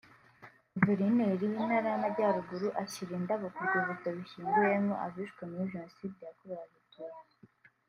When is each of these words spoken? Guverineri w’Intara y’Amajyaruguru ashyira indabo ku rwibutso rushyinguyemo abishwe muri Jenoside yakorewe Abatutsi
Guverineri 0.75 1.43
w’Intara 1.51 1.87
y’Amajyaruguru 1.91 2.67
ashyira 2.83 3.11
indabo 3.19 3.45
ku 3.55 3.59
rwibutso 3.67 4.07
rushyinguyemo 4.17 4.93
abishwe 5.05 5.41
muri 5.49 5.71
Jenoside 5.73 6.17
yakorewe 6.23 6.61
Abatutsi 6.65 7.39